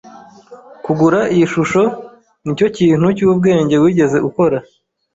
[0.85, 1.83] Kugura iyi shusho
[2.43, 4.57] nicyo kintu cyubwenge wigeze ukora.